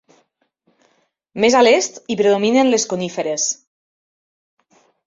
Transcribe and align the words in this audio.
Més 1.45 1.57
a 1.59 1.61
l'est 1.67 2.01
hi 2.01 2.17
predominen 2.23 2.73
les 2.73 2.87
coníferes. 2.95 3.47